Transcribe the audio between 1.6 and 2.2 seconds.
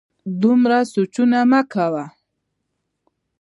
کوه